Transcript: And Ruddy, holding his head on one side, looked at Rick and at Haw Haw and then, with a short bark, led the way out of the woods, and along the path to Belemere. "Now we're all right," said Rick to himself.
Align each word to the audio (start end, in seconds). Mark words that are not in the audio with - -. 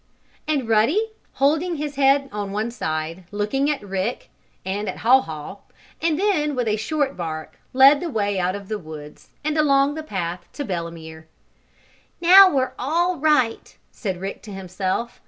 And 0.47 0.67
Ruddy, 0.67 1.11
holding 1.33 1.75
his 1.75 1.93
head 1.93 2.27
on 2.31 2.51
one 2.51 2.71
side, 2.71 3.25
looked 3.29 3.53
at 3.53 3.83
Rick 3.83 4.31
and 4.65 4.89
at 4.89 4.97
Haw 5.05 5.21
Haw 5.21 5.57
and 6.01 6.19
then, 6.19 6.55
with 6.55 6.67
a 6.67 6.75
short 6.75 7.15
bark, 7.15 7.59
led 7.71 7.99
the 7.99 8.09
way 8.09 8.39
out 8.39 8.55
of 8.55 8.67
the 8.67 8.79
woods, 8.79 9.29
and 9.43 9.59
along 9.59 9.93
the 9.93 10.01
path 10.01 10.51
to 10.53 10.65
Belemere. 10.65 11.27
"Now 12.19 12.51
we're 12.51 12.73
all 12.79 13.17
right," 13.17 13.77
said 13.91 14.19
Rick 14.19 14.41
to 14.41 14.51
himself. 14.51 15.19